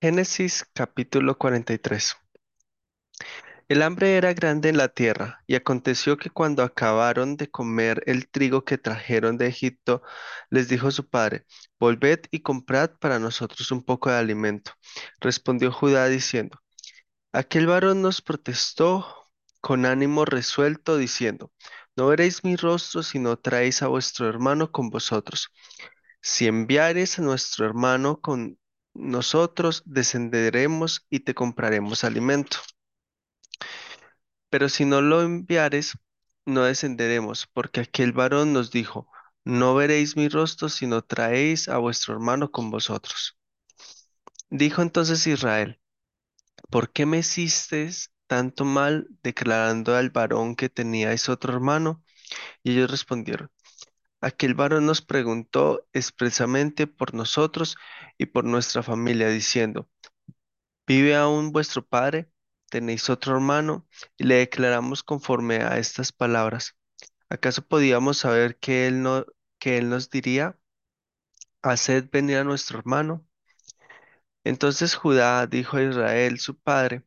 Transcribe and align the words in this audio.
Génesis 0.00 0.64
capítulo 0.74 1.38
43. 1.38 2.14
El 3.66 3.82
hambre 3.82 4.16
era 4.16 4.32
grande 4.32 4.68
en 4.68 4.76
la 4.76 4.86
tierra, 4.86 5.42
y 5.48 5.56
aconteció 5.56 6.16
que 6.16 6.30
cuando 6.30 6.62
acabaron 6.62 7.36
de 7.36 7.50
comer 7.50 8.04
el 8.06 8.28
trigo 8.28 8.64
que 8.64 8.78
trajeron 8.78 9.38
de 9.38 9.48
Egipto, 9.48 10.02
les 10.50 10.68
dijo 10.68 10.92
su 10.92 11.08
padre, 11.08 11.46
Volved 11.80 12.20
y 12.30 12.42
comprad 12.42 12.92
para 13.00 13.18
nosotros 13.18 13.72
un 13.72 13.82
poco 13.82 14.08
de 14.08 14.18
alimento. 14.18 14.70
Respondió 15.18 15.72
Judá 15.72 16.06
diciendo, 16.06 16.60
Aquel 17.32 17.66
varón 17.66 18.00
nos 18.00 18.22
protestó 18.22 19.04
con 19.60 19.84
ánimo 19.84 20.24
resuelto, 20.24 20.96
diciendo, 20.96 21.50
No 21.96 22.06
veréis 22.06 22.44
mi 22.44 22.54
rostro 22.54 23.02
si 23.02 23.18
no 23.18 23.36
traéis 23.36 23.82
a 23.82 23.88
vuestro 23.88 24.28
hermano 24.28 24.70
con 24.70 24.90
vosotros. 24.90 25.48
Si 26.22 26.46
enviares 26.46 27.18
a 27.18 27.22
nuestro 27.22 27.66
hermano 27.66 28.20
con 28.20 28.58
nosotros, 28.98 29.82
descenderemos 29.86 31.06
y 31.10 31.20
te 31.20 31.34
compraremos 31.34 32.04
alimento. 32.04 32.58
Pero 34.50 34.68
si 34.68 34.84
no 34.84 35.00
lo 35.00 35.22
enviares, 35.22 35.98
no 36.46 36.64
descenderemos, 36.64 37.46
porque 37.46 37.80
aquel 37.80 38.12
varón 38.12 38.52
nos 38.52 38.70
dijo, 38.70 39.08
No 39.44 39.74
veréis 39.74 40.16
mi 40.16 40.28
rostro 40.28 40.68
si 40.68 40.86
no 40.86 41.02
traéis 41.02 41.68
a 41.68 41.78
vuestro 41.78 42.14
hermano 42.14 42.50
con 42.50 42.70
vosotros. 42.70 43.38
Dijo 44.50 44.82
entonces 44.82 45.26
Israel, 45.26 45.80
¿por 46.70 46.92
qué 46.92 47.06
me 47.06 47.18
hicisteis 47.18 48.10
tanto 48.26 48.64
mal 48.64 49.08
declarando 49.22 49.94
al 49.96 50.10
varón 50.10 50.56
que 50.56 50.68
teníais 50.68 51.28
otro 51.28 51.52
hermano? 51.52 52.02
Y 52.62 52.72
ellos 52.72 52.90
respondieron, 52.90 53.50
Aquel 54.20 54.54
varón 54.54 54.86
nos 54.86 55.02
preguntó 55.02 55.86
expresamente 55.92 56.86
por 56.86 57.14
nosotros 57.14 57.76
y 58.18 58.26
por 58.26 58.44
nuestra 58.44 58.82
familia, 58.82 59.28
diciendo, 59.28 59.88
¿Vive 60.88 61.14
aún 61.14 61.52
vuestro 61.52 61.86
padre? 61.86 62.30
¿Tenéis 62.70 63.10
otro 63.10 63.34
hermano? 63.34 63.86
Y 64.16 64.24
le 64.24 64.36
declaramos 64.36 65.02
conforme 65.02 65.56
a 65.56 65.78
estas 65.78 66.12
palabras. 66.12 66.76
¿Acaso 67.28 67.62
podíamos 67.66 68.18
saber 68.18 68.58
que 68.58 68.86
él 68.86 69.02
no, 69.02 69.26
que 69.58 69.78
él 69.78 69.90
nos 69.90 70.10
diría, 70.10 70.58
haced 71.62 72.08
venir 72.10 72.38
a 72.38 72.44
nuestro 72.44 72.78
hermano? 72.78 73.26
Entonces 74.44 74.94
Judá 74.94 75.46
dijo 75.46 75.76
a 75.76 75.82
Israel, 75.82 76.38
su 76.40 76.58
padre, 76.58 77.04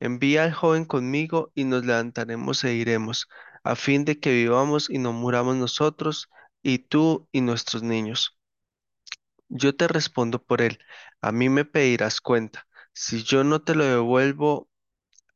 envía 0.00 0.44
al 0.44 0.54
joven 0.54 0.84
conmigo 0.86 1.52
y 1.54 1.64
nos 1.64 1.84
levantaremos 1.84 2.64
e 2.64 2.74
iremos, 2.74 3.28
a 3.62 3.76
fin 3.76 4.04
de 4.06 4.18
que 4.18 4.32
vivamos 4.32 4.88
y 4.88 4.98
no 4.98 5.12
muramos 5.12 5.56
nosotros, 5.56 6.30
y 6.62 6.78
tú 6.80 7.28
y 7.32 7.40
nuestros 7.40 7.82
niños. 7.82 8.38
Yo 9.48 9.74
te 9.76 9.88
respondo 9.88 10.42
por 10.42 10.60
él, 10.62 10.78
a 11.20 11.32
mí 11.32 11.48
me 11.48 11.64
pedirás 11.64 12.20
cuenta. 12.20 12.66
Si 12.92 13.22
yo 13.22 13.44
no 13.44 13.62
te 13.62 13.74
lo 13.74 13.84
devuelvo, 13.84 14.68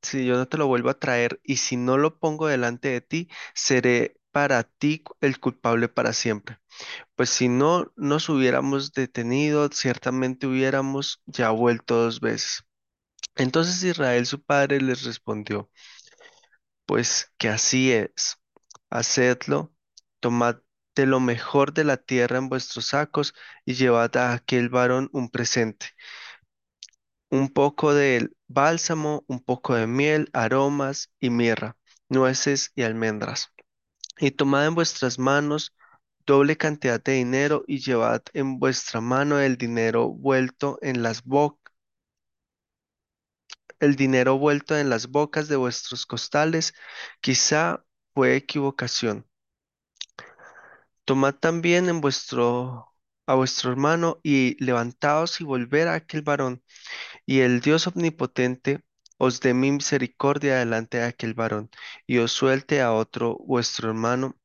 si 0.02 0.26
yo 0.26 0.36
no 0.36 0.48
te 0.48 0.58
lo 0.58 0.66
vuelvo 0.66 0.90
a 0.90 0.98
traer 0.98 1.40
y 1.44 1.56
si 1.58 1.76
no 1.76 1.98
lo 1.98 2.18
pongo 2.18 2.48
delante 2.48 2.88
de 2.88 3.00
ti, 3.00 3.28
seré 3.54 4.16
para 4.32 4.64
ti 4.64 5.04
el 5.20 5.40
culpable 5.40 5.88
para 5.88 6.12
siempre. 6.12 6.58
Pues 7.16 7.30
si 7.30 7.48
no 7.48 7.92
nos 7.96 8.28
hubiéramos 8.28 8.92
detenido, 8.92 9.68
ciertamente 9.72 10.46
hubiéramos 10.46 11.22
ya 11.26 11.50
vuelto 11.50 11.96
dos 11.96 12.20
veces. 12.20 12.64
Entonces 13.36 13.82
Israel 13.84 14.26
su 14.26 14.42
padre 14.42 14.80
les 14.80 15.04
respondió, 15.04 15.70
pues 16.86 17.32
que 17.38 17.48
así 17.48 17.92
es, 17.92 18.38
hacedlo, 18.90 19.72
tomad 20.20 20.58
de 20.94 21.06
lo 21.06 21.20
mejor 21.20 21.72
de 21.74 21.84
la 21.84 21.96
tierra 21.98 22.38
en 22.38 22.48
vuestros 22.48 22.88
sacos 22.88 23.34
y 23.64 23.74
llevad 23.74 24.16
a 24.16 24.32
aquel 24.34 24.68
varón 24.68 25.10
un 25.12 25.30
presente 25.30 25.86
un 27.30 27.48
poco 27.48 27.94
de 27.94 28.30
bálsamo, 28.48 29.24
un 29.26 29.40
poco 29.40 29.74
de 29.74 29.86
miel, 29.86 30.28
aromas 30.32 31.10
y 31.18 31.30
mirra, 31.30 31.76
nueces 32.08 32.72
y 32.76 32.82
almendras. 32.82 33.52
Y 34.18 34.32
tomad 34.32 34.66
en 34.66 34.74
vuestras 34.76 35.18
manos 35.18 35.74
doble 36.26 36.56
cantidad 36.56 37.02
de 37.02 37.12
dinero 37.14 37.64
y 37.66 37.80
llevad 37.80 38.22
en 38.34 38.58
vuestra 38.60 39.00
mano 39.00 39.40
el 39.40 39.58
dinero 39.58 40.08
vuelto 40.10 40.78
en 40.82 41.02
las 41.02 41.24
bocas 41.24 41.60
el 43.80 43.96
dinero 43.96 44.38
vuelto 44.38 44.78
en 44.78 44.88
las 44.88 45.08
bocas 45.08 45.48
de 45.48 45.56
vuestros 45.56 46.06
costales, 46.06 46.72
quizá 47.20 47.84
fue 48.14 48.36
equivocación. 48.36 49.26
Tomad 51.04 51.34
también 51.36 51.88
en 51.88 52.00
vuestro 52.00 52.88
a 53.26 53.34
vuestro 53.34 53.70
hermano 53.70 54.18
y 54.24 54.62
levantaos 54.64 55.40
y 55.40 55.44
volver 55.44 55.88
a 55.88 55.94
aquel 55.94 56.22
varón 56.22 56.62
y 57.26 57.40
el 57.40 57.60
Dios 57.60 57.86
omnipotente 57.88 58.82
os 59.18 59.40
dé 59.40 59.54
misericordia 59.54 60.56
delante 60.58 60.98
de 60.98 61.04
aquel 61.06 61.34
varón, 61.34 61.70
y 62.06 62.18
os 62.18 62.32
suelte 62.32 62.82
a 62.82 62.92
otro 62.92 63.38
vuestro 63.46 63.88
hermano, 63.90 64.36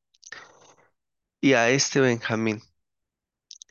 y 1.40 1.54
a 1.54 1.68
este 1.70 2.00
Benjamín. 2.00 2.62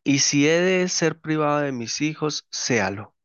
Y 0.04 0.20
si 0.20 0.48
he 0.48 0.60
de 0.60 0.90
ser 0.90 1.20
privado 1.22 1.60
de 1.60 1.72
mis 1.72 2.02
hijos, 2.02 2.48
séalo. 2.52 3.17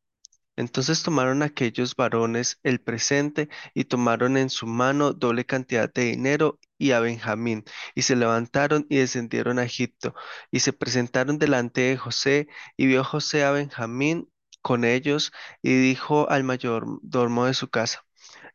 Entonces 0.56 1.02
tomaron 1.02 1.42
aquellos 1.42 1.96
varones 1.96 2.58
el 2.62 2.80
presente 2.80 3.48
y 3.74 3.84
tomaron 3.84 4.36
en 4.36 4.50
su 4.50 4.66
mano 4.66 5.12
doble 5.12 5.46
cantidad 5.46 5.92
de 5.92 6.04
dinero 6.04 6.58
y 6.78 6.92
a 6.92 7.00
Benjamín, 7.00 7.64
y 7.94 8.02
se 8.02 8.16
levantaron 8.16 8.86
y 8.90 8.96
descendieron 8.98 9.58
a 9.58 9.64
Egipto, 9.64 10.14
y 10.50 10.60
se 10.60 10.72
presentaron 10.72 11.38
delante 11.38 11.82
de 11.82 11.96
José, 11.96 12.48
y 12.76 12.86
vio 12.86 13.04
José 13.04 13.44
a 13.44 13.52
Benjamín 13.52 14.28
con 14.62 14.84
ellos, 14.84 15.32
y 15.62 15.74
dijo 15.74 16.28
al 16.30 16.44
mayordomo 16.44 17.46
de 17.46 17.54
su 17.54 17.70
casa, 17.70 18.04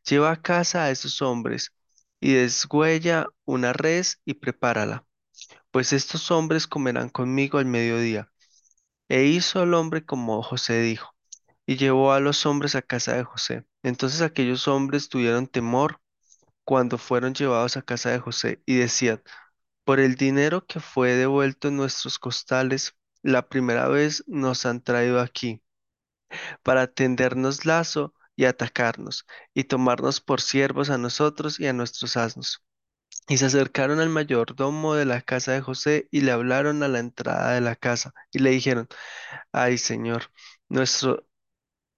lleva 0.07 0.31
a 0.31 0.41
casa 0.41 0.85
a 0.85 0.91
esos 0.91 1.21
hombres, 1.21 1.73
y 2.19 2.33
desgüella 2.33 3.27
una 3.45 3.73
res 3.73 4.21
y 4.25 4.35
prepárala, 4.35 5.05
pues 5.71 5.93
estos 5.93 6.31
hombres 6.31 6.67
comerán 6.67 7.09
conmigo 7.09 7.59
al 7.59 7.65
mediodía. 7.65 8.31
E 9.09 9.25
hizo 9.25 9.63
el 9.63 9.73
hombre 9.73 10.05
como 10.05 10.41
José 10.43 10.81
dijo 10.81 11.16
y 11.67 11.77
llevó 11.77 12.13
a 12.13 12.21
los 12.21 12.47
hombres 12.47 12.75
a 12.75 12.83
casa 12.83 13.15
de 13.15 13.25
José. 13.25 13.65
Entonces 13.83 14.21
aquellos 14.21 14.67
hombres 14.69 15.09
tuvieron 15.09 15.47
temor 15.47 16.01
cuando 16.65 16.97
fueron 16.99 17.33
llevados 17.35 17.77
a 17.77 17.83
casa 17.83 18.11
de 18.11 18.19
José 18.19 18.63
y 18.65 18.77
decían, 18.77 19.23
por 19.85 19.99
el 19.99 20.15
dinero 20.15 20.65
que 20.67 20.79
fue 20.81 21.13
devuelto 21.15 21.69
en 21.69 21.77
nuestros 21.77 22.19
costales, 22.19 22.95
la 23.23 23.49
primera 23.49 23.87
vez 23.89 24.23
nos 24.27 24.65
han 24.65 24.81
traído 24.83 25.21
aquí 25.21 25.63
para 26.63 26.87
tendernos 26.87 27.65
lazo 27.65 28.13
y 28.35 28.45
atacarnos 28.45 29.25
y 29.53 29.63
tomarnos 29.65 30.21
por 30.21 30.41
siervos 30.41 30.89
a 30.89 30.97
nosotros 30.97 31.59
y 31.59 31.67
a 31.67 31.73
nuestros 31.73 32.17
asnos. 32.17 32.63
Y 33.29 33.37
se 33.37 33.45
acercaron 33.47 33.99
al 33.99 34.09
mayordomo 34.09 34.95
de 34.95 35.05
la 35.05 35.21
casa 35.21 35.53
de 35.53 35.61
José 35.61 36.07
y 36.11 36.21
le 36.21 36.31
hablaron 36.31 36.83
a 36.83 36.87
la 36.89 36.99
entrada 36.99 37.53
de 37.53 37.61
la 37.61 37.75
casa 37.75 38.13
y 38.31 38.39
le 38.39 38.51
dijeron, 38.51 38.87
ay, 39.51 39.77
señor, 39.77 40.25
nuestro 40.69 41.27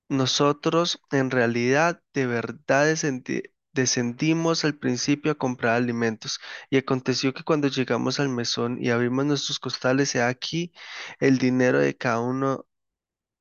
nosotros 0.09 1.02
en 1.12 1.31
realidad 1.31 2.02
de 2.14 2.25
verdad 2.28 2.88
descendi- 2.92 3.52
descendimos 3.74 4.66
al 4.66 4.78
principio 4.78 5.31
a 5.31 5.36
comprar 5.36 5.75
alimentos, 5.75 6.40
y 6.70 6.78
aconteció 6.78 7.34
que 7.34 7.44
cuando 7.44 7.68
llegamos 7.70 8.20
al 8.20 8.30
mesón 8.30 8.78
y 8.81 8.90
abrimos 8.90 9.25
nuestros 9.25 9.59
costales, 9.59 10.16
he 10.16 10.24
aquí 10.24 10.74
el 11.20 11.38
dinero 11.38 11.80
de 11.80 11.96
cada 11.97 12.20
uno 12.22 12.66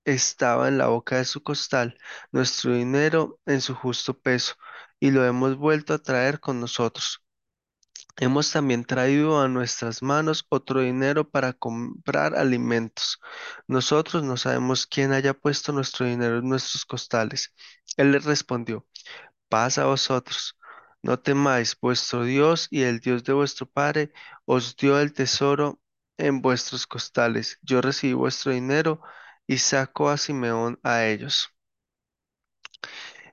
estaba 0.04 0.68
en 0.68 0.78
la 0.78 0.88
boca 0.88 1.16
de 1.18 1.24
su 1.26 1.42
costal, 1.42 1.98
nuestro 2.32 2.74
dinero 2.74 3.40
en 3.46 3.60
su 3.60 3.74
justo 3.74 4.18
peso, 4.20 4.54
y 5.00 5.10
lo 5.12 5.24
hemos 5.26 5.56
vuelto 5.56 5.94
a 5.94 5.98
traer 6.02 6.40
con 6.40 6.60
nosotros. 6.60 7.22
Hemos 8.20 8.50
también 8.52 8.84
traído 8.84 9.40
a 9.40 9.48
nuestras 9.48 10.02
manos 10.02 10.44
otro 10.48 10.80
dinero 10.80 11.30
para 11.30 11.52
comprar 11.52 12.36
alimentos. 12.36 13.20
Nosotros 13.68 14.24
no 14.24 14.36
sabemos 14.36 14.86
quién 14.86 15.12
haya 15.12 15.34
puesto 15.34 15.72
nuestro 15.72 16.06
dinero 16.06 16.38
en 16.38 16.48
nuestros 16.48 16.84
costales. 16.84 17.54
Él 17.96 18.12
les 18.12 18.24
respondió, 18.24 18.86
paz 19.48 19.78
a 19.78 19.86
vosotros. 19.86 20.58
No 21.02 21.20
temáis, 21.20 21.76
vuestro 21.80 22.24
Dios 22.24 22.68
y 22.70 22.82
el 22.82 23.00
Dios 23.00 23.24
de 23.24 23.32
vuestro 23.34 23.66
Padre 23.70 24.12
os 24.46 24.76
dio 24.76 24.98
el 25.00 25.12
tesoro 25.12 25.80
en 26.18 26.42
vuestros 26.42 26.86
costales. 26.88 27.58
Yo 27.62 27.80
recibí 27.80 28.14
vuestro 28.14 28.52
dinero 28.52 29.00
y 29.46 29.58
saco 29.58 30.10
a 30.10 30.18
Simeón 30.18 30.80
a 30.82 31.04
ellos. 31.06 31.50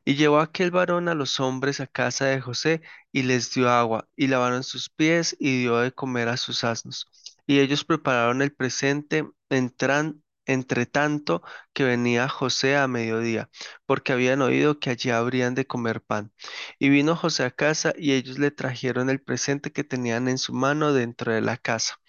Y 0.05 0.15
llevó 0.15 0.39
aquel 0.39 0.71
varón 0.71 1.09
a 1.09 1.15
los 1.15 1.39
hombres 1.39 1.79
a 1.81 1.87
casa 1.87 2.25
de 2.25 2.39
José 2.41 2.81
y 3.11 3.23
les 3.23 3.53
dio 3.53 3.69
agua, 3.69 4.07
y 4.15 4.27
lavaron 4.27 4.63
sus 4.63 4.89
pies 4.89 5.35
y 5.39 5.61
dio 5.61 5.79
de 5.79 5.91
comer 5.91 6.29
a 6.29 6.37
sus 6.37 6.63
asnos. 6.63 7.07
Y 7.47 7.59
ellos 7.59 7.83
prepararon 7.85 8.41
el 8.41 8.53
presente 8.53 9.27
entran, 9.49 10.23
entre 10.45 10.85
tanto 10.85 11.41
que 11.73 11.83
venía 11.83 12.29
José 12.29 12.77
a 12.77 12.87
mediodía, 12.87 13.49
porque 13.85 14.13
habían 14.13 14.41
oído 14.41 14.79
que 14.79 14.91
allí 14.91 15.09
habrían 15.09 15.55
de 15.55 15.65
comer 15.65 16.01
pan. 16.01 16.31
Y 16.79 16.89
vino 16.89 17.15
José 17.15 17.43
a 17.43 17.51
casa 17.51 17.93
y 17.97 18.13
ellos 18.13 18.37
le 18.39 18.51
trajeron 18.51 19.09
el 19.09 19.21
presente 19.21 19.71
que 19.71 19.83
tenían 19.83 20.27
en 20.27 20.37
su 20.37 20.53
mano 20.53 20.93
dentro 20.93 21.33
de 21.33 21.41
la 21.41 21.57
casa, 21.57 21.99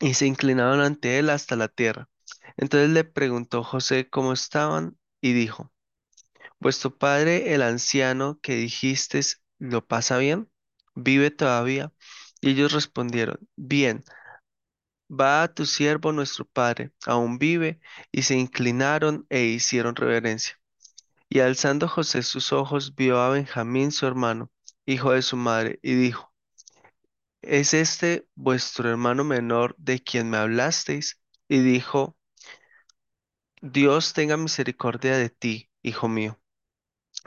y 0.00 0.14
se 0.14 0.26
inclinaron 0.26 0.80
ante 0.80 1.18
él 1.18 1.30
hasta 1.30 1.56
la 1.56 1.68
tierra. 1.68 2.08
Entonces 2.56 2.90
le 2.90 3.04
preguntó 3.04 3.64
José 3.64 4.08
cómo 4.08 4.32
estaban 4.32 4.96
y 5.20 5.32
dijo, 5.32 5.72
¿Vuestro 6.60 6.96
padre, 6.96 7.54
el 7.54 7.62
anciano 7.62 8.38
que 8.40 8.54
dijisteis, 8.56 9.42
lo 9.58 9.86
pasa 9.86 10.18
bien? 10.18 10.50
¿Vive 10.94 11.30
todavía? 11.30 11.92
Y 12.40 12.50
ellos 12.50 12.72
respondieron, 12.72 13.38
Bien, 13.56 14.04
va 15.10 15.42
a 15.42 15.52
tu 15.52 15.66
siervo 15.66 16.12
nuestro 16.12 16.44
padre, 16.46 16.92
aún 17.06 17.38
vive. 17.38 17.80
Y 18.12 18.22
se 18.22 18.36
inclinaron 18.36 19.26
e 19.30 19.44
hicieron 19.44 19.96
reverencia. 19.96 20.58
Y 21.30 21.40
alzando 21.40 21.88
José 21.88 22.22
sus 22.22 22.52
ojos, 22.52 22.94
vio 22.96 23.20
a 23.20 23.30
Benjamín 23.30 23.92
su 23.92 24.06
hermano, 24.06 24.50
hijo 24.86 25.12
de 25.12 25.22
su 25.22 25.36
madre, 25.36 25.78
y 25.82 25.94
dijo, 25.94 26.32
¿Es 27.42 27.74
este 27.74 28.28
vuestro 28.36 28.88
hermano 28.90 29.24
menor 29.24 29.74
de 29.78 30.00
quien 30.00 30.30
me 30.30 30.36
hablasteis? 30.36 31.20
Y 31.48 31.58
dijo, 31.60 32.16
Dios 33.62 34.14
tenga 34.14 34.36
misericordia 34.36 35.16
de 35.16 35.30
ti, 35.30 35.70
hijo 35.82 36.08
mío. 36.08 36.40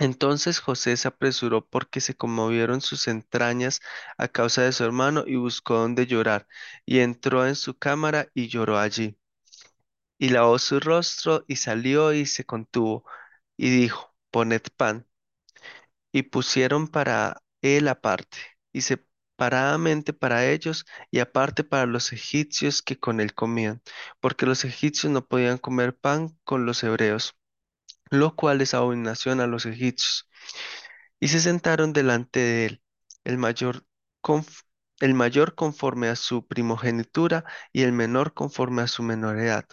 Entonces 0.02 0.60
José 0.60 0.98
se 0.98 1.08
apresuró 1.08 1.66
porque 1.66 2.02
se 2.02 2.16
conmovieron 2.16 2.82
sus 2.82 3.08
entrañas 3.08 3.80
a 4.18 4.28
causa 4.28 4.64
de 4.64 4.74
su 4.74 4.84
hermano 4.84 5.24
y 5.28 5.36
buscó 5.38 5.76
donde 5.76 6.08
llorar, 6.08 6.48
y 6.86 7.00
entró 7.00 7.46
en 7.48 7.56
su 7.56 7.78
cámara 7.78 8.28
y 8.34 8.48
lloró 8.50 8.80
allí. 8.80 9.18
Y 10.18 10.30
lavó 10.30 10.58
su 10.60 10.80
rostro 10.80 11.44
y 11.48 11.58
salió 11.58 12.14
y 12.14 12.26
se 12.26 12.46
contuvo, 12.46 13.04
y 13.58 13.70
dijo, 13.72 14.16
Poned 14.32 14.62
pan. 14.78 15.08
Y 16.14 16.24
pusieron 16.24 16.88
para 16.88 17.42
él 17.62 17.88
aparte, 17.90 18.38
y 18.74 18.82
separadamente 18.82 20.14
para 20.14 20.50
ellos, 20.50 20.86
y 21.12 21.20
aparte 21.20 21.64
para 21.66 21.86
los 21.86 22.14
egipcios 22.14 22.82
que 22.82 23.00
con 23.00 23.20
él 23.22 23.34
comían, 23.34 23.82
porque 24.20 24.46
los 24.46 24.64
egipcios 24.66 25.12
no 25.12 25.26
podían 25.28 25.58
comer 25.58 25.98
pan 25.98 26.38
con 26.44 26.66
los 26.66 26.84
hebreos, 26.84 27.36
lo 28.12 28.36
cual 28.36 28.62
es 28.62 28.74
abominación 28.76 29.42
a 29.42 29.48
los 29.48 29.66
egipcios. 29.66 30.30
Y 31.20 31.30
se 31.30 31.40
sentaron 31.40 31.94
delante 31.94 32.40
de 32.40 32.66
él, 32.68 32.84
el 33.24 33.38
mayor, 33.38 33.86
el 35.00 35.14
mayor 35.16 35.56
conforme 35.56 36.10
a 36.10 36.16
su 36.16 36.48
primogenitura 36.48 37.46
y 37.74 37.84
el 37.84 37.94
menor 37.94 38.34
conforme 38.34 38.84
a 38.84 38.88
su 38.88 39.04
menor 39.04 39.40
edad. 39.40 39.66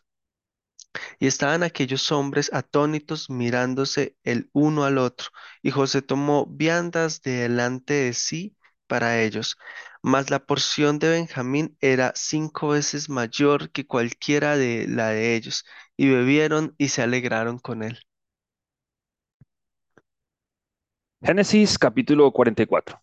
Y 1.18 1.26
estaban 1.26 1.62
aquellos 1.62 2.10
hombres 2.12 2.50
atónitos 2.52 3.30
mirándose 3.30 4.16
el 4.24 4.50
uno 4.52 4.84
al 4.84 4.98
otro, 4.98 5.28
y 5.62 5.70
José 5.70 6.02
tomó 6.02 6.46
viandas 6.46 7.22
de 7.22 7.32
delante 7.32 7.94
de 7.94 8.14
sí 8.14 8.56
para 8.86 9.20
ellos. 9.22 9.56
Mas 10.02 10.30
la 10.30 10.44
porción 10.46 10.98
de 10.98 11.10
Benjamín 11.10 11.76
era 11.80 12.12
cinco 12.16 12.68
veces 12.68 13.08
mayor 13.08 13.70
que 13.70 13.86
cualquiera 13.86 14.56
de 14.56 14.86
la 14.88 15.08
de 15.10 15.34
ellos, 15.36 15.64
y 15.96 16.08
bebieron 16.08 16.74
y 16.78 16.88
se 16.88 17.02
alegraron 17.02 17.58
con 17.58 17.82
él. 17.82 18.07
Génesis 21.22 21.78
capítulo 21.78 22.30
44. 22.32 23.00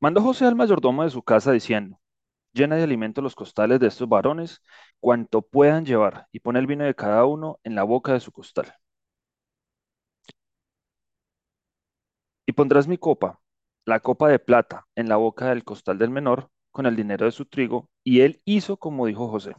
Mandó 0.00 0.22
José 0.22 0.46
al 0.46 0.56
mayordomo 0.56 1.04
de 1.04 1.10
su 1.10 1.22
casa 1.22 1.52
diciendo, 1.52 2.00
llena 2.52 2.76
de 2.76 2.84
alimento 2.84 3.22
los 3.22 3.34
costales 3.36 3.80
de 3.80 3.88
estos 3.88 4.08
varones, 4.08 4.62
cuanto 5.00 5.42
puedan 5.42 5.84
llevar, 5.86 6.28
y 6.32 6.40
pon 6.40 6.56
el 6.56 6.66
vino 6.66 6.84
de 6.84 6.94
cada 6.94 7.24
uno 7.26 7.60
en 7.64 7.74
la 7.76 7.84
boca 7.84 8.12
de 8.12 8.20
su 8.20 8.32
costal. 8.32 8.74
Y 12.46 12.52
pondrás 12.52 12.86
mi 12.88 12.98
copa, 12.98 13.40
la 13.84 14.00
copa 14.00 14.28
de 14.28 14.38
plata, 14.38 14.86
en 14.94 15.08
la 15.08 15.16
boca 15.16 15.48
del 15.48 15.64
costal 15.64 15.98
del 15.98 16.10
menor, 16.10 16.50
con 16.70 16.86
el 16.86 16.96
dinero 16.96 17.26
de 17.26 17.32
su 17.32 17.46
trigo, 17.46 17.88
y 18.04 18.20
él 18.20 18.40
hizo 18.44 18.76
como 18.76 19.06
dijo 19.06 19.28
José. 19.28 19.54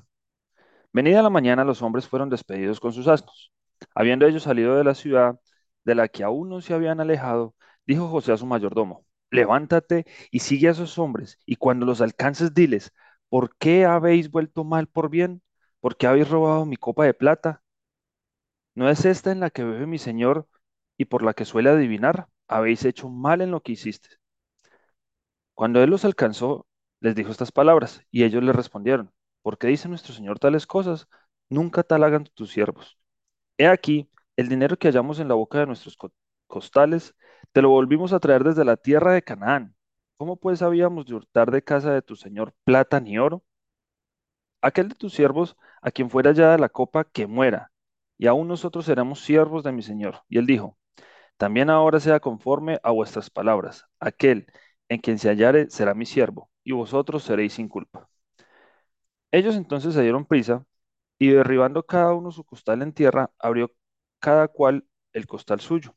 Venida 0.93 1.21
la 1.21 1.29
mañana, 1.29 1.63
los 1.63 1.81
hombres 1.81 2.07
fueron 2.07 2.29
despedidos 2.29 2.79
con 2.79 2.93
sus 2.93 3.07
asnos. 3.07 3.51
Habiendo 3.95 4.25
ellos 4.27 4.43
salido 4.43 4.75
de 4.75 4.83
la 4.83 4.95
ciudad, 4.95 5.39
de 5.85 5.95
la 5.95 6.07
que 6.07 6.23
aún 6.23 6.49
no 6.49 6.61
se 6.61 6.73
habían 6.73 6.99
alejado, 7.01 7.55
dijo 7.85 8.07
José 8.09 8.31
a 8.33 8.37
su 8.37 8.45
mayordomo, 8.45 9.05
levántate 9.31 10.05
y 10.31 10.39
sigue 10.39 10.67
a 10.67 10.71
esos 10.71 10.97
hombres, 10.99 11.39
y 11.45 11.55
cuando 11.57 11.85
los 11.85 12.01
alcances, 12.01 12.53
diles, 12.53 12.93
¿por 13.29 13.55
qué 13.57 13.85
habéis 13.85 14.29
vuelto 14.31 14.63
mal 14.63 14.87
por 14.87 15.09
bien? 15.09 15.41
¿Por 15.79 15.97
qué 15.97 16.07
habéis 16.07 16.29
robado 16.29 16.65
mi 16.65 16.77
copa 16.77 17.05
de 17.05 17.13
plata? 17.13 17.63
¿No 18.75 18.87
es 18.87 19.03
esta 19.05 19.31
en 19.31 19.39
la 19.39 19.49
que 19.49 19.63
bebe 19.63 19.87
mi 19.87 19.97
señor 19.97 20.47
y 20.95 21.05
por 21.05 21.23
la 21.23 21.33
que 21.33 21.43
suele 21.43 21.71
adivinar? 21.71 22.27
Habéis 22.47 22.85
hecho 22.85 23.09
mal 23.09 23.41
en 23.41 23.49
lo 23.49 23.61
que 23.63 23.71
hiciste. 23.71 24.09
Cuando 25.53 25.83
él 25.83 25.89
los 25.89 26.05
alcanzó, 26.05 26.67
les 26.99 27.15
dijo 27.15 27.31
estas 27.31 27.51
palabras, 27.51 28.01
y 28.11 28.23
ellos 28.23 28.43
le 28.43 28.53
respondieron, 28.53 29.11
¿por 29.41 29.57
qué 29.57 29.67
dice 29.67 29.89
nuestro 29.89 30.13
señor 30.13 30.39
tales 30.39 30.67
cosas? 30.67 31.07
Nunca 31.49 31.83
tal 31.83 32.03
hagan 32.03 32.25
tus 32.33 32.51
siervos. 32.51 32.97
He 33.57 33.67
aquí, 33.67 34.09
el 34.37 34.49
dinero 34.49 34.77
que 34.77 34.87
hallamos 34.87 35.19
en 35.19 35.27
la 35.27 35.35
boca 35.35 35.59
de 35.59 35.67
nuestros 35.67 35.97
co- 35.97 36.11
costales, 36.47 37.15
te 37.51 37.61
lo 37.61 37.69
volvimos 37.69 38.13
a 38.13 38.19
traer 38.19 38.43
desde 38.43 38.65
la 38.65 38.77
tierra 38.77 39.13
de 39.13 39.23
Canaán. 39.23 39.75
¿Cómo 40.17 40.37
pues 40.37 40.61
habíamos 40.61 41.05
de 41.05 41.15
hurtar 41.15 41.51
de 41.51 41.63
casa 41.63 41.93
de 41.93 42.01
tu 42.01 42.15
señor 42.15 42.53
plata 42.65 42.99
ni 42.99 43.17
oro? 43.19 43.43
Aquel 44.61 44.89
de 44.89 44.95
tus 44.95 45.13
siervos, 45.13 45.55
a 45.81 45.91
quien 45.91 46.09
fuera 46.09 46.31
hallada 46.31 46.57
la 46.57 46.69
copa, 46.69 47.03
que 47.03 47.27
muera, 47.27 47.71
y 48.17 48.25
aún 48.27 48.47
nosotros 48.47 48.85
seremos 48.85 49.19
siervos 49.21 49.63
de 49.63 49.71
mi 49.71 49.81
señor. 49.83 50.21
Y 50.29 50.37
él 50.39 50.45
dijo, 50.47 50.77
también 51.37 51.69
ahora 51.71 51.99
sea 52.01 52.19
conforme 52.21 52.79
a 52.83 52.91
vuestras 52.91 53.29
palabras. 53.31 53.85
Aquel 53.99 54.47
en 54.89 54.99
quien 55.01 55.19
se 55.19 55.29
hallare 55.29 55.69
será 55.71 55.93
mi 55.95 56.05
siervo, 56.07 56.51
y 56.63 56.73
vosotros 56.73 57.23
seréis 57.23 57.53
sin 57.53 57.69
culpa. 57.69 58.09
Ellos 59.31 59.55
entonces 59.55 59.93
se 59.93 60.01
dieron 60.01 60.25
prisa, 60.25 60.65
y 61.19 61.29
derribando 61.31 61.83
cada 61.85 62.13
uno 62.15 62.31
su 62.31 62.43
costal 62.45 62.81
en 62.83 62.93
tierra, 62.93 63.31
abrió 63.39 63.71
cada 64.23 64.47
cual 64.49 64.85
el 65.13 65.27
costal 65.27 65.61
suyo, 65.61 65.95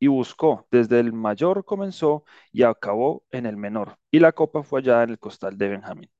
y 0.00 0.08
buscó, 0.08 0.66
desde 0.70 1.00
el 1.00 1.12
mayor 1.14 1.64
comenzó 1.64 2.24
y 2.52 2.64
acabó 2.64 3.24
en 3.32 3.46
el 3.46 3.56
menor, 3.58 3.98
y 4.12 4.20
la 4.20 4.32
copa 4.32 4.62
fue 4.64 4.80
hallada 4.82 5.04
en 5.04 5.10
el 5.12 5.18
costal 5.20 5.58
de 5.58 5.68
Benjamín. 5.70 6.10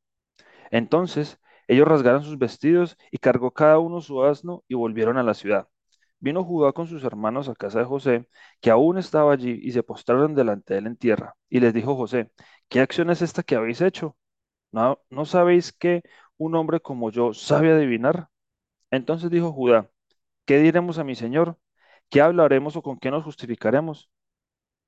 Entonces 0.71 1.39
ellos 1.69 1.89
rasgaron 1.89 2.25
sus 2.25 2.39
vestidos, 2.39 2.97
y 3.11 3.19
cargó 3.19 3.53
cada 3.53 3.79
uno 3.79 4.01
su 4.03 4.23
asno, 4.25 4.65
y 4.69 4.75
volvieron 4.75 5.17
a 5.19 5.23
la 5.23 5.35
ciudad. 5.35 5.69
Vino 6.21 6.45
Judá 6.45 6.73
con 6.73 6.87
sus 6.87 7.05
hermanos 7.05 7.49
a 7.49 7.55
casa 7.55 7.79
de 7.81 7.85
José, 7.87 8.29
que 8.61 8.71
aún 8.71 8.99
estaba 8.99 9.33
allí, 9.33 9.61
y 9.63 9.73
se 9.73 9.83
postraron 9.83 10.35
delante 10.35 10.75
de 10.75 10.81
él 10.81 10.87
en 10.89 10.97
tierra. 10.97 11.37
Y 11.49 11.61
les 11.61 11.73
dijo 11.75 11.97
José, 11.97 12.33
¿qué 12.69 12.81
acción 12.81 13.11
es 13.11 13.23
esta 13.23 13.43
que 13.43 13.57
habéis 13.57 13.81
hecho? 13.83 14.17
¿No, 14.73 15.01
no 15.11 15.25
sabéis 15.27 15.73
que 15.73 16.03
un 16.39 16.55
hombre 16.57 16.81
como 16.81 17.11
yo 17.11 17.35
sabe 17.35 17.73
adivinar? 17.73 18.29
Entonces 18.91 19.31
dijo 19.31 19.53
Judá, 19.53 19.91
¿qué 20.45 20.59
diremos 20.59 20.99
a 20.99 21.05
mi 21.05 21.15
señor? 21.15 21.59
¿Qué 22.11 22.21
hablaremos 22.21 22.77
o 22.77 22.83
con 22.83 22.99
qué 22.99 23.11
nos 23.11 23.25
justificaremos? 23.25 24.11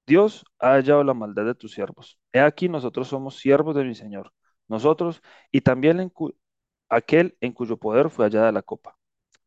Dios 0.07 0.45
ha 0.61 0.75
hallado 0.75 1.05
la 1.05 1.15
maldad 1.15 1.45
de 1.47 1.55
tus 1.55 1.73
siervos. 1.75 2.19
He 2.33 2.41
aquí 2.41 2.69
nosotros 2.69 3.09
somos 3.09 3.39
siervos 3.39 3.75
de 3.77 3.85
mi 3.85 3.95
señor, 3.95 4.33
nosotros 4.69 5.23
y 5.51 5.63
también 5.63 6.13
aquel 6.89 7.37
en 7.41 7.53
cuyo 7.53 7.77
poder 7.79 8.11
fue 8.11 8.27
hallada 8.27 8.53
la 8.53 8.63
copa. 8.63 8.97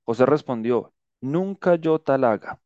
José 0.06 0.26
respondió, 0.26 0.94
nunca 1.22 1.76
yo 1.76 2.00
tal 2.00 2.24
haga. 2.26 2.62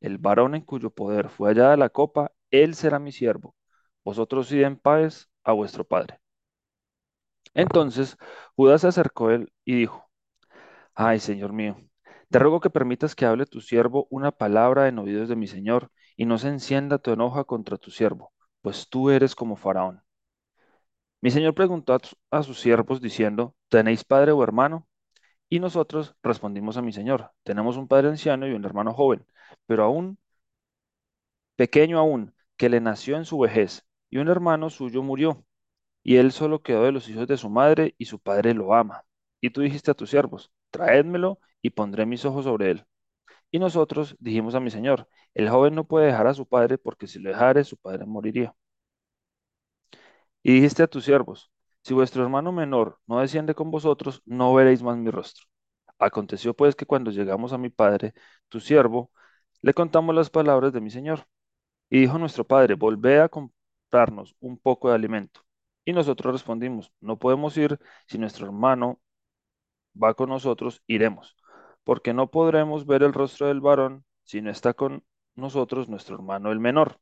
El 0.00 0.18
varón 0.18 0.54
en 0.54 0.62
cuyo 0.62 0.90
poder 0.90 1.30
fue 1.30 1.50
hallada 1.50 1.76
la 1.76 1.90
copa, 1.90 2.32
él 2.50 2.74
será 2.74 2.98
mi 2.98 3.12
siervo. 3.12 3.56
Vosotros 4.04 4.52
id 4.52 4.62
en 4.64 4.76
paz 4.78 5.30
a 5.44 5.52
vuestro 5.52 5.84
padre. 5.84 6.20
Entonces 7.54 8.16
Judá 8.56 8.78
se 8.78 8.88
acercó 8.88 9.28
a 9.28 9.34
él 9.36 9.52
y 9.64 9.74
dijo, 9.76 10.10
Ay, 10.94 11.20
Señor 11.20 11.52
mío, 11.52 11.76
te 12.30 12.38
ruego 12.38 12.60
que 12.60 12.70
permitas 12.70 13.14
que 13.14 13.26
hable 13.26 13.46
tu 13.46 13.60
siervo 13.60 14.06
una 14.10 14.30
palabra 14.32 14.88
en 14.88 14.98
oídos 14.98 15.28
de 15.28 15.36
mi 15.36 15.46
Señor, 15.46 15.90
y 16.16 16.26
no 16.26 16.38
se 16.38 16.48
encienda 16.48 16.98
tu 16.98 17.12
enojo 17.12 17.44
contra 17.46 17.78
tu 17.78 17.90
siervo, 17.90 18.32
pues 18.62 18.88
tú 18.88 19.10
eres 19.10 19.34
como 19.34 19.56
Faraón. 19.56 20.02
Mi 21.22 21.30
Señor 21.30 21.54
preguntó 21.54 21.98
a 22.30 22.42
sus 22.42 22.60
siervos 22.60 23.00
diciendo, 23.00 23.54
¿tenéis 23.68 24.04
padre 24.04 24.32
o 24.32 24.42
hermano? 24.42 24.86
Y 25.48 25.60
nosotros 25.60 26.16
respondimos 26.22 26.76
a 26.76 26.82
mi 26.82 26.92
Señor, 26.92 27.32
tenemos 27.44 27.76
un 27.76 27.88
padre 27.88 28.08
anciano 28.08 28.48
y 28.48 28.52
un 28.52 28.64
hermano 28.64 28.94
joven, 28.94 29.26
pero 29.66 29.84
aún 29.84 30.18
pequeño 31.56 31.98
aún, 31.98 32.34
que 32.56 32.68
le 32.68 32.80
nació 32.80 33.16
en 33.16 33.24
su 33.24 33.38
vejez, 33.38 33.86
y 34.10 34.18
un 34.18 34.28
hermano 34.28 34.70
suyo 34.70 35.02
murió, 35.02 35.44
y 36.02 36.16
él 36.16 36.32
solo 36.32 36.62
quedó 36.62 36.84
de 36.84 36.92
los 36.92 37.08
hijos 37.08 37.28
de 37.28 37.36
su 37.36 37.50
madre, 37.50 37.94
y 37.98 38.06
su 38.06 38.18
padre 38.20 38.54
lo 38.54 38.74
ama. 38.74 39.04
Y 39.40 39.50
tú 39.50 39.60
dijiste 39.62 39.90
a 39.90 39.94
tus 39.94 40.10
siervos, 40.10 40.52
traédmelo, 40.70 41.38
y 41.62 41.70
pondré 41.70 42.06
mis 42.06 42.24
ojos 42.24 42.44
sobre 42.44 42.70
él. 42.70 42.86
Y 43.50 43.58
nosotros 43.58 44.16
dijimos 44.20 44.54
a 44.54 44.60
mi 44.60 44.70
señor, 44.70 45.08
el 45.34 45.48
joven 45.50 45.74
no 45.74 45.84
puede 45.86 46.06
dejar 46.06 46.26
a 46.26 46.34
su 46.34 46.46
padre 46.46 46.78
porque 46.78 47.06
si 47.06 47.18
lo 47.20 47.30
dejare, 47.30 47.64
su 47.64 47.76
padre 47.76 48.06
moriría. 48.06 48.54
Y 50.42 50.54
dijiste 50.54 50.82
a 50.82 50.86
tus 50.86 51.04
siervos, 51.04 51.50
si 51.82 51.94
vuestro 51.94 52.22
hermano 52.22 52.52
menor 52.52 52.98
no 53.06 53.20
desciende 53.20 53.54
con 53.54 53.70
vosotros, 53.70 54.22
no 54.26 54.54
veréis 54.54 54.82
más 54.82 54.96
mi 54.96 55.10
rostro. 55.10 55.46
Aconteció 55.98 56.54
pues 56.54 56.74
que 56.76 56.86
cuando 56.86 57.10
llegamos 57.10 57.52
a 57.52 57.58
mi 57.58 57.70
padre, 57.70 58.14
tu 58.48 58.60
siervo, 58.60 59.10
le 59.62 59.74
contamos 59.74 60.14
las 60.14 60.30
palabras 60.30 60.72
de 60.72 60.80
mi 60.80 60.90
señor. 60.90 61.26
Y 61.90 62.00
dijo 62.00 62.18
nuestro 62.18 62.46
padre, 62.46 62.74
volvé 62.74 63.20
a 63.20 63.28
comprarnos 63.28 64.36
un 64.40 64.58
poco 64.58 64.88
de 64.90 64.94
alimento. 64.96 65.42
Y 65.84 65.92
nosotros 65.92 66.32
respondimos, 66.34 66.92
no 67.00 67.18
podemos 67.18 67.56
ir 67.56 67.78
si 68.06 68.18
nuestro 68.18 68.46
hermano 68.46 69.00
va 70.00 70.14
con 70.14 70.28
nosotros, 70.30 70.82
iremos. 70.86 71.36
porque 71.84 72.14
no 72.14 72.30
podremos 72.30 72.86
ver 72.86 73.02
el 73.02 73.12
rostro 73.14 73.48
del 73.48 73.60
varón 73.60 74.04
si 74.24 74.40
no 74.42 74.50
está 74.50 74.74
con 74.74 75.04
nosotros 75.34 75.88
nuestro 75.88 76.16
hermano 76.16 76.52
el 76.52 76.60
menor. 76.60 77.00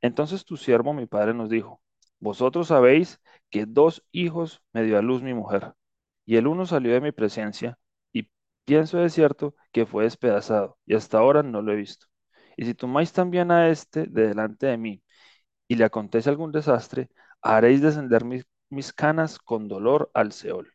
Entonces 0.00 0.44
tu 0.44 0.56
siervo, 0.56 0.92
mi 0.94 1.06
padre, 1.06 1.34
nos 1.34 1.50
dijo, 1.50 1.80
vosotros 2.20 2.68
sabéis 2.68 3.20
que 3.50 3.66
dos 3.66 4.04
hijos 4.12 4.62
me 4.72 4.82
dio 4.84 4.98
a 4.98 5.02
luz 5.02 5.22
mi 5.22 5.34
mujer, 5.34 5.74
y 6.26 6.36
el 6.36 6.46
uno 6.46 6.66
salió 6.66 6.92
de 6.92 7.00
mi 7.00 7.12
presencia, 7.12 7.78
y 8.12 8.28
pienso 8.64 8.98
de 8.98 9.10
cierto 9.10 9.54
que 9.72 9.86
fue 9.86 10.04
despedazado, 10.04 10.78
y 10.86 10.94
hasta 10.94 11.18
ahora 11.18 11.42
no 11.42 11.62
lo 11.62 11.72
he 11.72 11.76
visto. 11.76 12.06
Y 12.56 12.64
si 12.66 12.74
tomáis 12.74 13.12
también 13.12 13.50
a 13.50 13.68
este 13.70 14.06
de 14.06 14.28
delante 14.28 14.66
de 14.66 14.76
mí, 14.78 15.02
y 15.68 15.76
le 15.76 15.84
acontece 15.84 16.30
algún 16.30 16.52
desastre, 16.52 17.10
haréis 17.42 17.82
descender 17.82 18.24
mis, 18.24 18.46
mis 18.70 18.92
canas 18.92 19.38
con 19.38 19.68
dolor 19.68 20.10
al 20.14 20.32
Seol. 20.32 20.72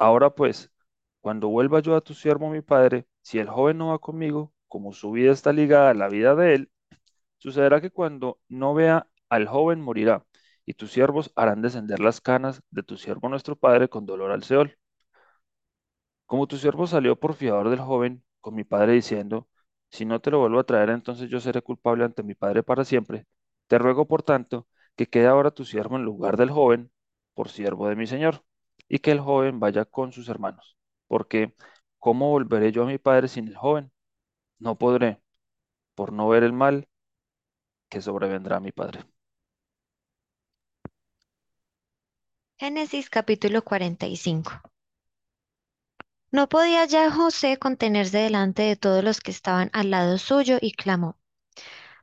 Ahora 0.00 0.30
pues, 0.34 0.72
cuando 1.20 1.48
vuelva 1.48 1.78
yo 1.80 1.94
a 1.96 2.00
tu 2.00 2.12
siervo 2.14 2.50
mi 2.50 2.60
padre, 2.62 3.06
si 3.22 3.38
el 3.38 3.48
joven 3.48 3.78
no 3.78 3.88
va 3.90 3.98
conmigo, 4.00 4.52
como 4.68 4.92
su 4.92 5.12
vida 5.12 5.30
está 5.32 5.52
ligada 5.52 5.90
a 5.90 5.94
la 5.94 6.08
vida 6.08 6.34
de 6.34 6.54
él, 6.54 6.72
sucederá 7.38 7.80
que 7.80 7.90
cuando 7.92 8.40
no 8.48 8.74
vea 8.74 9.08
al 9.30 9.48
joven 9.48 9.80
morirá, 9.80 10.26
y 10.66 10.74
tus 10.74 10.92
siervos 10.92 11.32
harán 11.36 11.62
descender 11.62 12.00
las 12.00 12.20
canas 12.22 12.62
de 12.70 12.82
tu 12.84 12.96
siervo 12.98 13.28
nuestro 13.30 13.56
padre 13.56 13.88
con 13.90 14.06
dolor 14.06 14.32
al 14.32 14.44
Seol. 14.44 14.78
Como 16.26 16.46
tu 16.46 16.56
siervo 16.56 16.86
salió 16.86 17.16
por 17.18 17.34
fiador 17.34 17.68
del 17.70 17.80
joven, 17.80 18.24
con 18.40 18.54
mi 18.54 18.64
padre 18.64 18.92
diciendo, 18.92 19.48
si 19.90 20.04
no 20.06 20.20
te 20.20 20.30
lo 20.30 20.38
vuelvo 20.40 20.58
a 20.60 20.64
traer, 20.64 20.90
entonces 20.90 21.28
yo 21.28 21.40
seré 21.40 21.60
culpable 21.62 22.04
ante 22.04 22.22
mi 22.22 22.34
padre 22.34 22.62
para 22.62 22.84
siempre. 22.84 23.26
Te 23.66 23.78
ruego, 23.78 24.06
por 24.06 24.22
tanto, 24.22 24.66
que 24.96 25.06
quede 25.08 25.26
ahora 25.26 25.50
tu 25.50 25.64
siervo 25.64 25.96
en 25.96 26.04
lugar 26.04 26.36
del 26.36 26.50
joven, 26.50 26.90
por 27.34 27.48
siervo 27.50 27.88
de 27.88 27.96
mi 27.96 28.06
señor, 28.06 28.42
y 28.90 28.98
que 28.98 29.12
el 29.12 29.20
joven 29.20 29.60
vaya 29.60 29.84
con 29.86 30.12
sus 30.12 30.28
hermanos. 30.28 30.76
Porque, 31.06 31.54
¿cómo 31.98 32.30
volveré 32.30 32.72
yo 32.72 32.82
a 32.82 32.86
mi 32.86 32.98
padre 32.98 33.28
sin 33.28 33.48
el 33.48 33.56
joven? 33.56 33.92
No 34.58 34.76
podré, 34.78 35.22
por 35.94 36.12
no 36.12 36.28
ver 36.28 36.42
el 36.42 36.52
mal 36.52 36.88
que 37.88 38.02
sobrevendrá 38.02 38.56
a 38.56 38.60
mi 38.60 38.72
padre. 38.72 39.04
Génesis 42.58 43.08
capítulo 43.08 43.62
45. 43.62 44.60
No 46.32 46.48
podía 46.48 46.84
ya 46.84 47.12
José 47.12 47.58
contenerse 47.58 48.18
delante 48.18 48.62
de 48.62 48.76
todos 48.76 49.04
los 49.04 49.20
que 49.20 49.30
estaban 49.30 49.70
al 49.72 49.90
lado 49.90 50.18
suyo 50.18 50.58
y 50.60 50.72
clamó, 50.72 51.16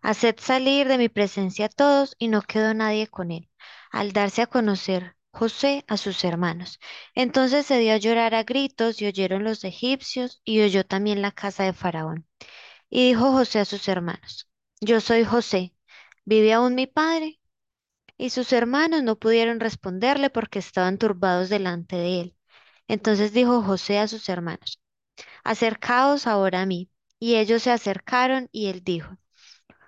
Haced 0.01 0.37
salir 0.39 0.87
de 0.87 0.97
mi 0.97 1.09
presencia 1.09 1.65
a 1.65 1.69
todos 1.69 2.15
y 2.17 2.29
no 2.29 2.41
quedó 2.41 2.73
nadie 2.73 3.07
con 3.07 3.31
él, 3.31 3.49
al 3.91 4.13
darse 4.13 4.41
a 4.41 4.47
conocer 4.47 5.16
José 5.37 5.85
a 5.87 5.97
sus 5.97 6.23
hermanos. 6.23 6.79
Entonces 7.15 7.65
se 7.65 7.79
dio 7.79 7.93
a 7.93 7.97
llorar 7.97 8.35
a 8.35 8.43
gritos 8.43 9.01
y 9.01 9.05
oyeron 9.07 9.43
los 9.43 9.63
egipcios 9.63 10.41
y 10.43 10.61
oyó 10.61 10.85
también 10.85 11.21
la 11.21 11.31
casa 11.31 11.63
de 11.63 11.73
Faraón. 11.73 12.27
Y 12.89 13.09
dijo 13.09 13.31
José 13.31 13.59
a 13.59 13.65
sus 13.65 13.87
hermanos, 13.87 14.49
Yo 14.81 15.01
soy 15.01 15.23
José, 15.25 15.75
¿vive 16.25 16.53
aún 16.53 16.75
mi 16.75 16.87
padre? 16.87 17.39
Y 18.17 18.31
sus 18.31 18.53
hermanos 18.53 19.03
no 19.03 19.17
pudieron 19.17 19.59
responderle 19.59 20.29
porque 20.29 20.59
estaban 20.59 20.97
turbados 20.97 21.49
delante 21.49 21.95
de 21.97 22.21
él. 22.21 22.37
Entonces 22.87 23.33
dijo 23.33 23.61
José 23.63 23.99
a 23.99 24.07
sus 24.07 24.29
hermanos, 24.29 24.81
Acercaos 25.43 26.27
ahora 26.27 26.61
a 26.61 26.65
mí. 26.65 26.89
Y 27.19 27.35
ellos 27.35 27.63
se 27.63 27.71
acercaron 27.71 28.49
y 28.51 28.67
él 28.67 28.83
dijo, 28.83 29.17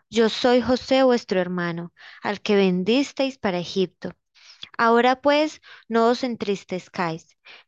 Yo 0.09 0.29
soy 0.29 0.61
José 0.61 1.03
vuestro 1.03 1.41
hermano, 1.41 1.93
al 2.23 2.41
que 2.41 2.55
vendisteis 2.55 3.37
para 3.39 3.59
Egipto. 3.59 4.13
Ahora 4.85 5.13
pues 5.25 5.61
no 5.93 6.01
os 6.11 6.19
entristezcáis, 6.31 7.23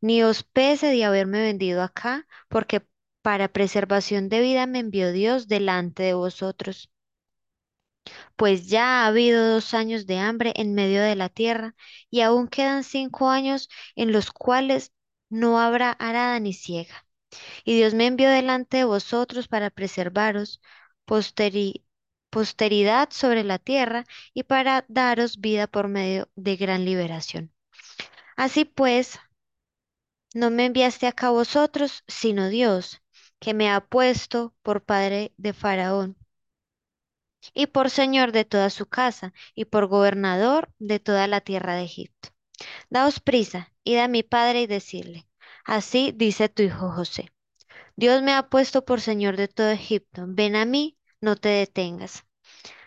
ni 0.06 0.18
os 0.32 0.40
pese 0.56 0.88
de 0.96 1.02
haberme 1.08 1.40
vendido 1.50 1.80
acá, 1.84 2.14
porque 2.52 2.78
para 3.26 3.54
preservación 3.58 4.24
de 4.32 4.40
vida 4.48 4.64
me 4.68 4.80
envió 4.86 5.12
Dios 5.12 5.48
delante 5.56 6.02
de 6.04 6.16
vosotros. 6.24 6.78
Pues 8.36 8.68
ya 8.68 9.04
ha 9.04 9.08
habido 9.08 9.48
dos 9.54 9.74
años 9.74 10.06
de 10.08 10.18
hambre 10.20 10.54
en 10.56 10.74
medio 10.74 11.02
de 11.02 11.16
la 11.16 11.30
tierra, 11.30 11.76
y 12.10 12.22
aún 12.22 12.48
quedan 12.48 12.84
cinco 12.84 13.30
años 13.30 13.70
en 13.96 14.12
los 14.12 14.32
cuales 14.32 14.92
no 15.30 15.60
habrá 15.60 15.92
arada 15.92 16.40
ni 16.40 16.54
siega. 16.54 17.06
Y 17.66 17.78
Dios 17.78 17.94
me 17.96 18.08
envió 18.08 18.30
delante 18.30 18.78
de 18.80 18.86
vosotros 18.86 19.48
para 19.50 19.70
preservaros 19.72 20.62
posteri- 21.08 21.86
posteridad 22.32 23.10
sobre 23.12 23.44
la 23.44 23.60
tierra 23.60 24.06
y 24.34 24.44
para 24.44 24.86
daros 24.88 25.40
vida 25.40 25.68
por 25.68 25.88
medio 25.88 26.30
de 26.36 26.56
gran 26.56 26.86
liberación. 26.86 27.52
Así 28.36 28.66
pues, 28.66 29.20
no 30.34 30.50
me 30.50 30.66
enviaste 30.66 31.06
acá 31.06 31.30
vosotros, 31.30 32.04
sino 32.08 32.50
Dios, 32.50 33.02
que 33.40 33.54
me 33.54 33.70
ha 33.70 33.82
puesto 33.82 34.56
por 34.64 34.84
padre 34.84 35.34
de 35.38 35.54
Faraón 35.54 36.18
y 37.54 37.68
por 37.68 37.90
señor 37.90 38.32
de 38.32 38.46
toda 38.46 38.70
su 38.70 38.86
casa 38.88 39.34
y 39.56 39.66
por 39.66 39.88
gobernador 39.88 40.70
de 40.80 41.00
toda 41.00 41.28
la 41.28 41.42
tierra 41.42 41.76
de 41.76 41.84
Egipto. 41.84 42.30
Daos 42.90 43.20
prisa, 43.20 43.74
id 43.84 43.98
a 43.98 44.08
mi 44.08 44.24
padre 44.24 44.62
y 44.62 44.68
decirle, 44.68 45.28
así 45.66 46.14
dice 46.16 46.50
tu 46.50 46.64
hijo 46.64 46.92
José. 46.92 47.32
Dios 47.96 48.22
me 48.22 48.34
ha 48.34 48.50
puesto 48.50 48.86
por 48.86 49.02
señor 49.02 49.38
de 49.38 49.48
todo 49.48 49.70
Egipto. 49.70 50.24
Ven 50.28 50.56
a 50.56 50.66
mí, 50.66 50.98
no 51.22 51.36
te 51.36 51.50
detengas. 51.50 52.24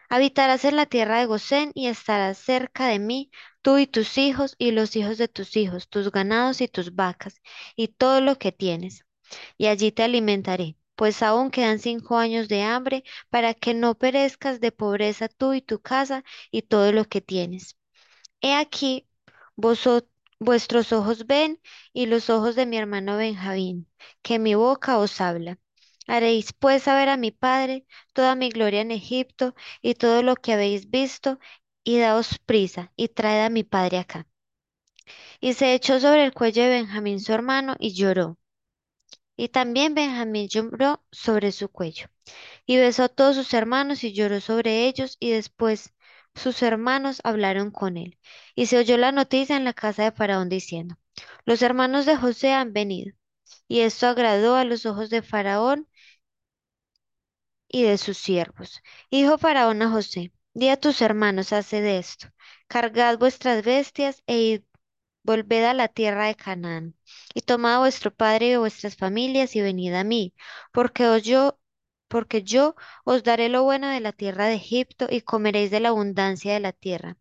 Habitarás 0.08 0.64
en 0.64 0.76
la 0.76 0.86
tierra 0.86 1.18
de 1.20 1.26
Gosén 1.26 1.72
y 1.74 1.88
estarás 1.88 2.38
cerca 2.38 2.86
de 2.88 2.98
mí, 2.98 3.30
tú 3.62 3.78
y 3.78 3.86
tus 3.86 4.18
hijos 4.18 4.54
y 4.58 4.70
los 4.72 4.96
hijos 4.96 5.18
de 5.18 5.28
tus 5.28 5.56
hijos, 5.56 5.88
tus 5.88 6.10
ganados 6.12 6.60
y 6.60 6.68
tus 6.68 6.94
vacas, 6.94 7.40
y 7.76 7.88
todo 7.88 8.20
lo 8.20 8.38
que 8.38 8.52
tienes. 8.52 9.04
Y 9.58 9.66
allí 9.68 9.92
te 9.92 10.02
alimentaré, 10.04 10.76
pues 10.96 11.22
aún 11.22 11.50
quedan 11.50 11.78
cinco 11.80 12.18
años 12.18 12.48
de 12.48 12.62
hambre 12.62 13.04
para 13.30 13.54
que 13.54 13.74
no 13.74 13.96
perezcas 13.96 14.60
de 14.60 14.72
pobreza 14.72 15.28
tú 15.28 15.54
y 15.54 15.62
tu 15.62 15.80
casa 15.80 16.24
y 16.50 16.62
todo 16.62 16.92
lo 16.92 17.04
que 17.06 17.20
tienes. 17.20 17.76
He 18.40 18.54
aquí, 18.54 19.08
vosotros 19.56 20.10
Vuestros 20.40 20.92
ojos 20.92 21.26
ven 21.26 21.60
y 21.92 22.06
los 22.06 22.28
ojos 22.30 22.54
de 22.56 22.66
mi 22.66 22.76
hermano 22.76 23.16
Benjamín, 23.16 23.88
que 24.22 24.38
mi 24.38 24.54
boca 24.54 24.98
os 24.98 25.20
habla. 25.20 25.58
Haréis 26.06 26.52
pues 26.52 26.82
saber 26.84 27.08
a 27.08 27.16
mi 27.16 27.30
padre 27.30 27.86
toda 28.12 28.34
mi 28.34 28.50
gloria 28.50 28.80
en 28.80 28.90
Egipto 28.90 29.54
y 29.82 29.94
todo 29.94 30.22
lo 30.22 30.36
que 30.36 30.52
habéis 30.52 30.90
visto, 30.90 31.38
y 31.84 31.98
daos 31.98 32.38
prisa 32.38 32.92
y 32.96 33.08
traed 33.08 33.44
a 33.44 33.50
mi 33.50 33.64
padre 33.64 33.98
acá. 33.98 34.26
Y 35.40 35.54
se 35.54 35.74
echó 35.74 36.00
sobre 36.00 36.24
el 36.24 36.32
cuello 36.32 36.62
de 36.62 36.70
Benjamín 36.70 37.20
su 37.20 37.32
hermano 37.32 37.76
y 37.78 37.94
lloró. 37.94 38.38
Y 39.36 39.48
también 39.48 39.94
Benjamín 39.94 40.48
lloró 40.48 41.04
sobre 41.10 41.52
su 41.52 41.68
cuello. 41.68 42.08
Y 42.66 42.76
besó 42.78 43.04
a 43.04 43.08
todos 43.08 43.36
sus 43.36 43.52
hermanos 43.54 44.04
y 44.04 44.12
lloró 44.12 44.40
sobre 44.40 44.86
ellos, 44.86 45.16
y 45.20 45.30
después 45.30 45.92
sus 46.34 46.62
hermanos 46.62 47.20
hablaron 47.24 47.70
con 47.70 47.96
él. 47.96 48.18
Y 48.54 48.66
se 48.66 48.78
oyó 48.78 48.96
la 48.96 49.12
noticia 49.12 49.56
en 49.56 49.64
la 49.64 49.72
casa 49.74 50.04
de 50.04 50.12
Faraón 50.12 50.48
diciendo, 50.48 50.96
los 51.44 51.62
hermanos 51.62 52.06
de 52.06 52.16
José 52.16 52.52
han 52.52 52.72
venido. 52.72 53.14
Y 53.68 53.80
esto 53.80 54.06
agradó 54.06 54.56
a 54.56 54.64
los 54.64 54.86
ojos 54.86 55.10
de 55.10 55.22
Faraón 55.22 55.88
y 57.74 57.82
de 57.82 57.98
sus 57.98 58.18
siervos. 58.18 58.82
Y 59.10 59.22
dijo 59.22 59.36
Faraón 59.36 59.82
a 59.82 59.90
José, 59.90 60.32
di 60.54 60.68
a 60.68 60.76
tus 60.78 61.02
hermanos, 61.02 61.52
haced 61.52 61.84
esto, 61.84 62.28
cargad 62.68 63.18
vuestras 63.18 63.64
bestias 63.64 64.22
e 64.28 64.38
id, 64.38 64.62
volved 65.24 65.64
a 65.64 65.74
la 65.74 65.88
tierra 65.88 66.26
de 66.26 66.36
Canaán, 66.36 66.94
y 67.34 67.40
tomad 67.42 67.74
a 67.76 67.78
vuestro 67.80 68.14
padre 68.14 68.52
y 68.52 68.56
vuestras 68.56 68.94
familias 68.96 69.56
y 69.56 69.60
venid 69.60 69.92
a 69.94 70.04
mí, 70.04 70.34
porque 70.72 71.08
os 71.08 71.22
yo 71.24 71.58
porque 72.08 72.44
yo 72.44 72.76
os 73.04 73.24
daré 73.24 73.48
lo 73.48 73.64
bueno 73.64 73.88
de 73.88 73.98
la 74.00 74.12
tierra 74.12 74.46
de 74.46 74.54
Egipto 74.54 75.08
y 75.10 75.22
comeréis 75.22 75.70
de 75.72 75.80
la 75.80 75.88
abundancia 75.88 76.54
de 76.54 76.60
la 76.60 76.72
tierra. 76.72 77.16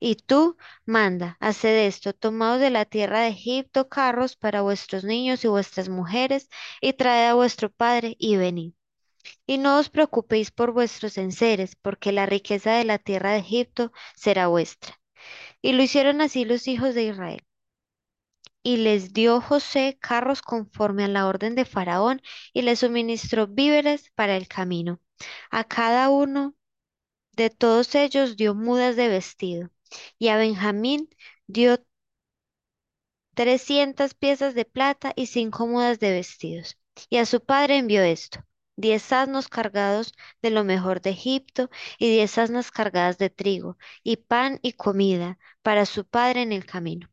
Y 0.00 0.16
tú, 0.16 0.56
manda, 0.86 1.36
haced 1.40 1.86
esto, 1.86 2.14
tomaos 2.14 2.60
de 2.60 2.70
la 2.70 2.86
tierra 2.86 3.20
de 3.22 3.28
Egipto 3.28 3.88
carros 3.90 4.36
para 4.36 4.62
vuestros 4.62 5.04
niños 5.04 5.44
y 5.44 5.48
vuestras 5.48 5.88
mujeres, 5.90 6.48
y 6.80 6.94
traed 6.94 7.30
a 7.30 7.34
vuestro 7.34 7.70
padre 7.70 8.16
y 8.18 8.36
venid. 8.36 8.72
Y 9.46 9.58
no 9.58 9.78
os 9.78 9.90
preocupéis 9.90 10.50
por 10.50 10.72
vuestros 10.72 11.18
enseres, 11.18 11.76
porque 11.76 12.12
la 12.12 12.26
riqueza 12.26 12.72
de 12.72 12.84
la 12.84 12.98
tierra 12.98 13.32
de 13.32 13.38
Egipto 13.40 13.92
será 14.16 14.48
vuestra. 14.48 15.00
Y 15.62 15.72
lo 15.72 15.82
hicieron 15.82 16.20
así 16.20 16.44
los 16.44 16.68
hijos 16.68 16.94
de 16.94 17.04
Israel. 17.04 17.44
Y 18.62 18.78
les 18.78 19.12
dio 19.12 19.40
José 19.40 19.98
carros 20.00 20.42
conforme 20.42 21.04
a 21.04 21.08
la 21.08 21.26
orden 21.26 21.54
de 21.54 21.64
Faraón 21.64 22.22
y 22.52 22.62
les 22.62 22.80
suministró 22.80 23.46
víveres 23.46 24.10
para 24.14 24.36
el 24.36 24.48
camino. 24.48 25.00
A 25.50 25.64
cada 25.64 26.08
uno 26.10 26.54
de 27.32 27.50
todos 27.50 27.94
ellos 27.94 28.36
dio 28.36 28.54
mudas 28.54 28.96
de 28.96 29.08
vestido 29.08 29.70
y 30.18 30.28
a 30.28 30.36
Benjamín 30.36 31.08
dio 31.46 31.78
trescientas 33.34 34.14
piezas 34.14 34.54
de 34.54 34.64
plata 34.64 35.12
y 35.16 35.26
cinco 35.26 35.66
mudas 35.66 35.98
de 36.00 36.12
vestidos. 36.12 36.78
Y 37.10 37.18
a 37.18 37.26
su 37.26 37.40
padre 37.44 37.78
envió 37.78 38.02
esto, 38.02 38.44
diez 38.76 39.12
asnos 39.12 39.48
cargados 39.48 40.14
de 40.42 40.50
lo 40.50 40.64
mejor 40.64 41.00
de 41.00 41.10
Egipto 41.10 41.70
y 41.98 42.10
diez 42.10 42.38
asnas 42.38 42.70
cargadas 42.70 43.18
de 43.18 43.30
trigo 43.30 43.76
y 44.02 44.16
pan 44.16 44.58
y 44.62 44.72
comida 44.74 45.38
para 45.62 45.86
su 45.86 46.04
padre 46.06 46.42
en 46.42 46.52
el 46.52 46.66
camino. 46.66 47.08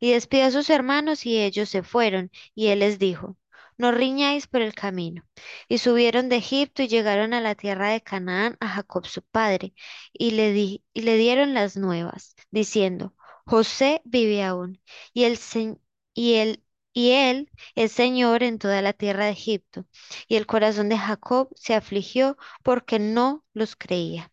Y 0.00 0.12
despidió 0.12 0.46
a 0.46 0.50
sus 0.50 0.70
hermanos 0.70 1.26
y 1.26 1.38
ellos 1.38 1.68
se 1.68 1.82
fueron, 1.82 2.30
y 2.54 2.68
él 2.68 2.80
les 2.80 2.98
dijo, 2.98 3.36
no 3.76 3.92
riñáis 3.92 4.46
por 4.46 4.62
el 4.62 4.74
camino. 4.74 5.24
Y 5.68 5.78
subieron 5.78 6.28
de 6.28 6.36
Egipto 6.36 6.82
y 6.82 6.88
llegaron 6.88 7.32
a 7.34 7.40
la 7.40 7.54
tierra 7.54 7.90
de 7.90 8.00
Canaán 8.02 8.56
a 8.60 8.68
Jacob 8.68 9.06
su 9.06 9.22
padre, 9.22 9.74
y 10.12 10.32
le, 10.32 10.52
di- 10.52 10.84
y 10.94 11.02
le 11.02 11.16
dieron 11.16 11.54
las 11.54 11.76
nuevas, 11.76 12.34
diciendo, 12.50 13.14
José 13.46 14.02
vive 14.04 14.44
aún, 14.44 14.80
y 15.12 15.24
el, 15.24 15.38
y 16.14 16.34
él, 16.34 16.62
y 16.98 17.12
él 17.12 17.48
es 17.76 17.92
Señor 17.92 18.42
en 18.42 18.58
toda 18.58 18.82
la 18.82 18.92
tierra 18.92 19.26
de 19.26 19.30
Egipto. 19.30 19.86
Y 20.26 20.34
el 20.34 20.46
corazón 20.46 20.88
de 20.88 20.98
Jacob 20.98 21.48
se 21.54 21.74
afligió 21.74 22.36
porque 22.64 22.98
no 22.98 23.44
los 23.52 23.76
creía. 23.76 24.32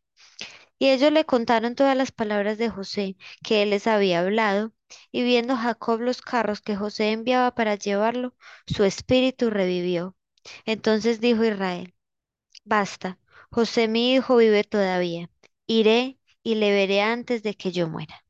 Y 0.79 0.89
ellos 0.89 1.11
le 1.11 1.25
contaron 1.25 1.75
todas 1.75 1.95
las 1.95 2.11
palabras 2.11 2.57
de 2.57 2.69
José 2.69 3.17
que 3.43 3.61
él 3.61 3.69
les 3.69 3.85
había 3.85 4.21
hablado, 4.21 4.73
y 5.11 5.21
viendo 5.23 5.55
Jacob 5.55 6.01
los 6.01 6.23
carros 6.23 6.59
que 6.61 6.75
José 6.75 7.11
enviaba 7.11 7.53
para 7.53 7.75
llevarlo, 7.75 8.35
su 8.65 8.83
espíritu 8.83 9.51
revivió. 9.51 10.15
Entonces 10.65 11.21
dijo 11.21 11.43
Israel, 11.43 11.93
Basta, 12.63 13.19
José 13.51 13.87
mi 13.87 14.15
hijo 14.15 14.37
vive 14.37 14.63
todavía, 14.63 15.29
iré 15.67 16.17
y 16.41 16.55
le 16.55 16.71
veré 16.71 17.01
antes 17.03 17.43
de 17.43 17.53
que 17.55 17.71
yo 17.71 17.87
muera. 17.87 18.24